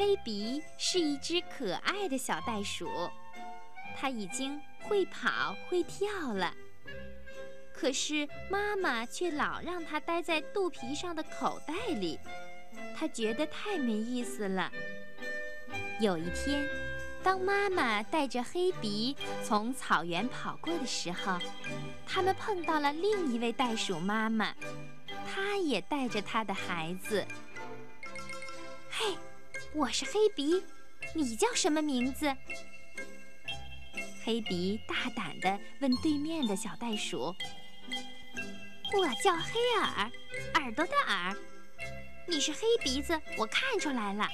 [0.00, 2.88] 黑鼻是一只可爱的小袋鼠，
[3.94, 6.54] 它已经会跑会跳了。
[7.74, 12.18] 可是妈妈却老让它待在肚皮上的口袋里，
[12.96, 14.72] 它觉得太没意思了。
[16.00, 16.66] 有一天，
[17.22, 21.38] 当妈妈带着黑鼻从草原跑过的时候，
[22.06, 24.54] 他们碰到了另一位袋鼠妈妈，
[25.30, 27.22] 她也带着她的孩子。
[28.88, 29.14] 嘿，
[29.72, 30.64] 我是黑鼻，
[31.14, 32.36] 你叫什么名字？
[34.24, 37.34] 黑鼻大胆地问对面的小袋鼠
[38.92, 40.10] ：“我叫黑耳，
[40.54, 41.36] 耳朵的耳。
[42.26, 44.28] 你是黑鼻子，我看出来了。”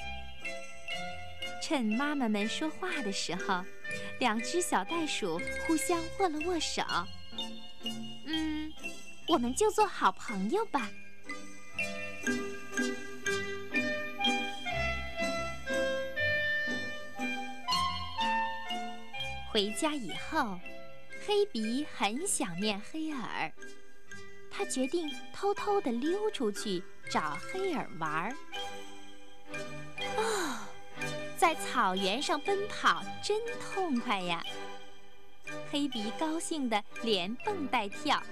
[1.63, 3.63] 趁妈妈们说话的时候，
[4.19, 6.83] 两只小袋鼠互相握了握手。
[8.27, 8.73] 嗯，
[9.29, 10.89] 我们就做好朋友吧。
[19.57, 20.61] 回家以后，
[21.27, 23.51] 黑鼻很想念黑耳，
[24.51, 28.37] 他决定偷偷地溜出去找黑耳玩儿。
[30.19, 30.59] 哦
[31.39, 34.45] 在草原上奔跑真痛快呀！
[35.73, 38.23] 黑鼻高兴得连蹦带跳。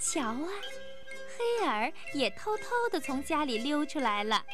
[0.00, 0.48] 瞧啊，
[1.36, 4.44] 黑耳也偷偷地从家里溜出来了。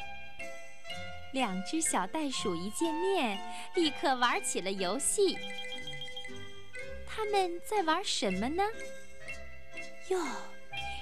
[1.34, 3.36] 两只小袋鼠一见面，
[3.74, 5.36] 立刻玩起了游戏。
[7.04, 8.62] 他们在玩什么呢？
[10.10, 10.24] 哟，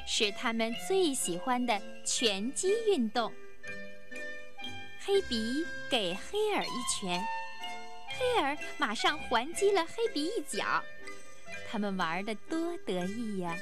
[0.07, 3.31] 是他们最喜欢的拳击运动。
[5.05, 7.23] 黑鼻给黑耳一拳，
[8.09, 10.83] 黑耳马上还击了黑鼻一脚，
[11.71, 13.55] 他们玩的多得意呀！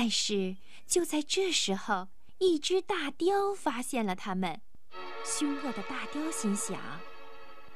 [0.00, 0.56] 但是
[0.86, 4.58] 就在这时候，一只大雕发现了他们。
[5.26, 6.80] 凶恶的大雕心想：“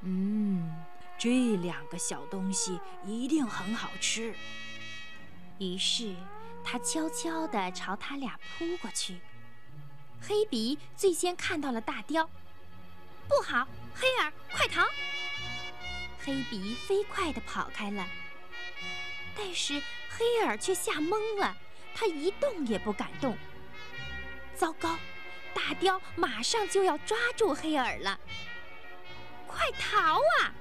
[0.00, 0.74] 嗯。”
[1.20, 4.34] 这两个小东西一定很好吃。
[5.58, 6.16] 于是，
[6.64, 9.20] 他悄悄地朝他俩扑过去。
[10.18, 12.26] 黑鼻最先看到了大雕，
[13.28, 13.68] 不好！
[13.94, 14.82] 黑耳，快逃！
[16.24, 18.06] 黑鼻飞快地跑开了。
[19.36, 19.74] 但是
[20.08, 21.54] 黑耳却吓懵了，
[21.94, 23.36] 他一动也不敢动。
[24.54, 24.96] 糟糕！
[25.54, 28.18] 大雕马上就要抓住黑耳了！
[29.46, 30.52] 快逃啊！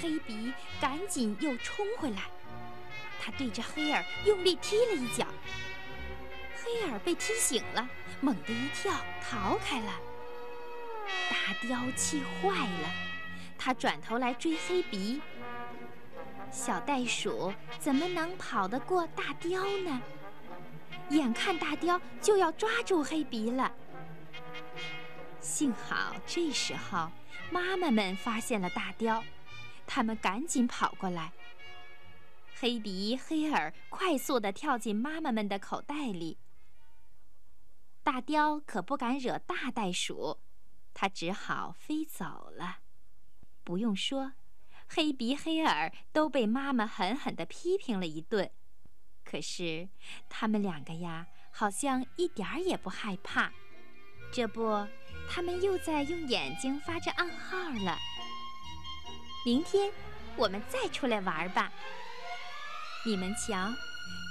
[0.00, 2.22] 黑鼻赶紧又冲回来，
[3.20, 5.26] 他对着黑耳用力踢了一脚。
[6.64, 7.86] 黑耳被踢醒了，
[8.20, 9.92] 猛地一跳，逃开了。
[11.28, 12.90] 大雕气坏了，
[13.58, 15.20] 他转头来追黑鼻。
[16.56, 20.02] 小袋鼠怎么能跑得过大雕呢？
[21.10, 23.70] 眼看大雕就要抓住黑鼻了，
[25.38, 27.10] 幸好这时候
[27.50, 29.22] 妈妈们发现了大雕。
[29.86, 31.30] 他们赶紧跑过来。
[32.58, 36.38] 黑鼻、黑耳快速地跳进妈妈们的口袋里。
[38.02, 40.38] 大雕可不敢惹大袋鼠，
[40.94, 42.78] 它只好飞走了。
[43.62, 44.32] 不用说，
[44.88, 48.50] 黑鼻、黑耳都被妈妈狠狠地批评了一顿。
[49.24, 49.88] 可是，
[50.28, 53.52] 他们两个呀，好像一点儿也不害怕。
[54.32, 54.86] 这不，
[55.28, 57.98] 他们又在用眼睛发着暗号了。
[59.44, 59.92] 明天
[60.36, 61.72] 我们再出来玩吧。
[63.04, 63.72] 你们瞧，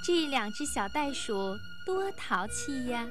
[0.06, 3.08] 这两只小袋鼠多淘气呀！